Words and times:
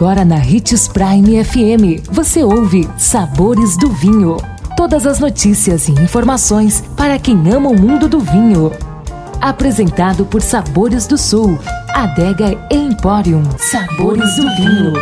Agora 0.00 0.24
na 0.24 0.36
Ritz 0.36 0.88
Prime 0.88 1.44
FM, 1.44 2.08
você 2.10 2.42
ouve 2.42 2.88
Sabores 2.96 3.76
do 3.76 3.90
Vinho. 3.90 4.38
Todas 4.74 5.06
as 5.06 5.20
notícias 5.20 5.88
e 5.88 5.92
informações 5.92 6.82
para 6.96 7.18
quem 7.18 7.36
ama 7.52 7.68
o 7.68 7.78
mundo 7.78 8.08
do 8.08 8.18
vinho. 8.18 8.72
Apresentado 9.42 10.24
por 10.24 10.40
Sabores 10.40 11.06
do 11.06 11.18
Sul, 11.18 11.58
Adega 11.90 12.58
Emporium. 12.70 13.42
Sabores 13.58 14.36
do 14.36 14.56
Vinho. 14.56 14.94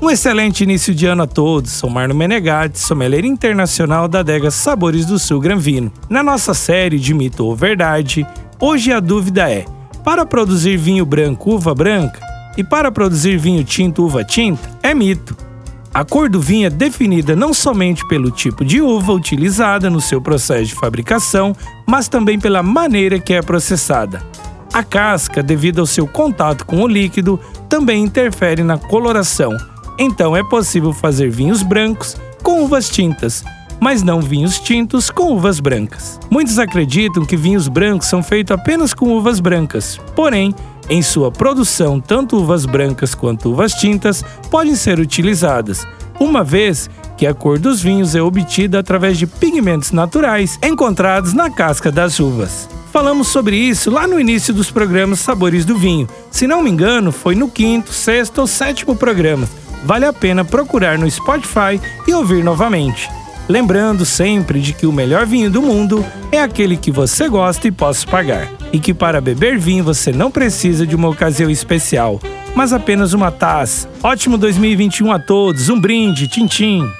Um 0.00 0.08
excelente 0.08 0.64
início 0.64 0.94
de 0.94 1.04
ano 1.04 1.24
a 1.24 1.26
todos. 1.26 1.72
Sou 1.72 1.90
Marno 1.90 2.14
Menegatti, 2.14 2.78
sommelier 2.78 3.26
internacional 3.26 4.08
da 4.08 4.20
adega 4.20 4.50
Sabores 4.50 5.04
do 5.04 5.18
Sul 5.18 5.38
Gran 5.38 5.58
Vino. 5.58 5.92
Na 6.08 6.22
nossa 6.22 6.54
série 6.54 6.98
de 6.98 7.12
mito 7.12 7.44
ou 7.44 7.54
verdade, 7.54 8.26
hoje 8.58 8.90
a 8.90 8.98
dúvida 8.98 9.50
é: 9.50 9.66
para 10.04 10.26
produzir 10.26 10.76
vinho 10.76 11.04
branco 11.04 11.54
uva 11.54 11.74
branca 11.74 12.20
e 12.56 12.64
para 12.64 12.90
produzir 12.90 13.36
vinho 13.36 13.64
tinto 13.64 14.04
uva 14.04 14.24
tinta, 14.24 14.68
é 14.82 14.94
mito. 14.94 15.36
A 15.92 16.04
cor 16.04 16.28
do 16.28 16.40
vinho 16.40 16.66
é 16.66 16.70
definida 16.70 17.34
não 17.34 17.52
somente 17.52 18.06
pelo 18.06 18.30
tipo 18.30 18.64
de 18.64 18.80
uva 18.80 19.12
utilizada 19.12 19.90
no 19.90 20.00
seu 20.00 20.20
processo 20.20 20.66
de 20.66 20.74
fabricação, 20.74 21.54
mas 21.86 22.06
também 22.06 22.38
pela 22.38 22.62
maneira 22.62 23.18
que 23.18 23.34
é 23.34 23.42
processada. 23.42 24.22
A 24.72 24.84
casca, 24.84 25.42
devido 25.42 25.80
ao 25.80 25.86
seu 25.86 26.06
contato 26.06 26.64
com 26.64 26.82
o 26.82 26.86
líquido, 26.86 27.40
também 27.68 28.04
interfere 28.04 28.62
na 28.62 28.78
coloração. 28.78 29.56
Então 29.98 30.36
é 30.36 30.44
possível 30.44 30.92
fazer 30.92 31.28
vinhos 31.28 31.62
brancos 31.62 32.16
com 32.40 32.62
uvas 32.62 32.88
tintas, 32.88 33.44
mas 33.80 34.02
não 34.02 34.20
vinhos 34.20 34.58
tintos 34.58 35.10
com 35.10 35.32
uvas 35.32 35.58
brancas. 35.58 36.20
Muitos 36.30 36.58
acreditam 36.58 37.24
que 37.24 37.36
vinhos 37.36 37.66
brancos 37.66 38.08
são 38.08 38.22
feitos 38.22 38.54
apenas 38.54 38.92
com 38.92 39.12
uvas 39.16 39.40
brancas, 39.40 39.98
porém, 40.14 40.54
em 40.88 41.02
sua 41.02 41.30
produção, 41.30 42.00
tanto 42.00 42.36
uvas 42.36 42.66
brancas 42.66 43.14
quanto 43.14 43.50
uvas 43.50 43.72
tintas 43.72 44.24
podem 44.50 44.74
ser 44.74 44.98
utilizadas, 44.98 45.86
uma 46.18 46.44
vez 46.44 46.90
que 47.16 47.26
a 47.26 47.34
cor 47.34 47.58
dos 47.58 47.80
vinhos 47.80 48.14
é 48.14 48.22
obtida 48.22 48.78
através 48.78 49.18
de 49.18 49.26
pigmentos 49.26 49.92
naturais 49.92 50.58
encontrados 50.62 51.32
na 51.32 51.50
casca 51.50 51.90
das 51.90 52.18
uvas. 52.18 52.68
Falamos 52.92 53.28
sobre 53.28 53.56
isso 53.56 53.88
lá 53.88 54.06
no 54.06 54.18
início 54.18 54.52
dos 54.52 54.70
programas 54.70 55.20
Sabores 55.20 55.64
do 55.64 55.78
Vinho. 55.78 56.08
Se 56.30 56.46
não 56.46 56.62
me 56.62 56.70
engano, 56.70 57.12
foi 57.12 57.36
no 57.36 57.48
quinto, 57.48 57.92
sexto 57.92 58.38
ou 58.38 58.46
sétimo 58.46 58.96
programa. 58.96 59.48
Vale 59.84 60.06
a 60.06 60.12
pena 60.12 60.44
procurar 60.44 60.98
no 60.98 61.08
Spotify 61.08 61.80
e 62.06 62.12
ouvir 62.12 62.42
novamente. 62.42 63.08
Lembrando 63.48 64.04
sempre 64.04 64.60
de 64.60 64.72
que 64.72 64.86
o 64.86 64.92
melhor 64.92 65.26
vinho 65.26 65.50
do 65.50 65.60
mundo 65.60 66.04
é 66.30 66.40
aquele 66.40 66.76
que 66.76 66.90
você 66.90 67.28
gosta 67.28 67.66
e 67.66 67.72
possa 67.72 68.06
pagar. 68.06 68.48
E 68.72 68.78
que 68.78 68.94
para 68.94 69.20
beber 69.20 69.58
vinho 69.58 69.82
você 69.82 70.12
não 70.12 70.30
precisa 70.30 70.86
de 70.86 70.94
uma 70.94 71.08
ocasião 71.08 71.50
especial, 71.50 72.20
mas 72.54 72.72
apenas 72.72 73.12
uma 73.12 73.30
taça. 73.30 73.88
Ótimo 74.02 74.38
2021 74.38 75.10
a 75.12 75.18
todos, 75.18 75.68
um 75.68 75.80
brinde, 75.80 76.28
tchim-tchim! 76.28 76.99